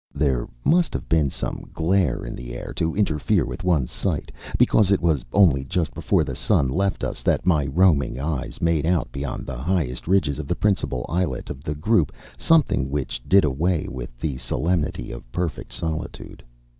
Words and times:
There 0.15 0.47
must 0.65 0.93
have 0.95 1.07
been 1.07 1.29
some 1.29 1.69
glare 1.75 2.25
in 2.25 2.35
the 2.35 2.55
air 2.55 2.73
to 2.75 2.95
interfere 2.95 3.45
with 3.45 3.63
one's 3.63 3.91
sight, 3.91 4.31
because 4.57 4.89
it 4.89 4.99
was 4.99 5.23
only 5.31 5.63
just 5.63 5.93
before 5.93 6.23
the 6.23 6.35
sun 6.35 6.69
left 6.69 7.03
us 7.03 7.21
that 7.21 7.45
my 7.45 7.67
roaming 7.67 8.19
eyes 8.19 8.59
made 8.61 8.87
out 8.87 9.11
beyond 9.11 9.45
the 9.45 9.59
highest 9.61 10.07
ridges 10.07 10.39
of 10.39 10.47
the 10.47 10.55
principal 10.55 11.05
islet 11.07 11.51
of 11.51 11.61
the 11.61 11.75
group 11.75 12.11
something 12.35 12.89
which 12.89 13.21
did 13.29 13.45
away 13.45 13.87
with 13.87 14.19
the 14.19 14.37
solemnity 14.37 15.11
of 15.11 15.31
perfect 15.31 15.71
solitude. 15.71 16.43